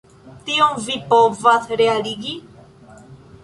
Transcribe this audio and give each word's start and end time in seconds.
Tion 0.47 0.79
vi 0.87 0.95
povas 1.11 1.69
realigi. 1.83 2.37